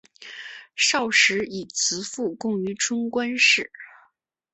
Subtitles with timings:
[0.75, 3.69] 少时以辞赋贡于春官氏。